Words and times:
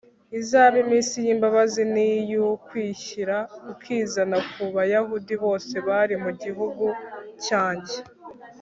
izabe 0.39 0.77
iminsi 0.85 1.15
y'imbabazi 1.25 1.81
n'iy'ukwishyira 1.93 3.37
ukizana 3.71 4.37
ku 4.51 4.61
bayahudi 4.75 5.33
bose 5.43 5.73
bari 5.87 6.15
mu 6.23 6.31
gihugu 6.43 6.85
cyanjye 7.45 7.97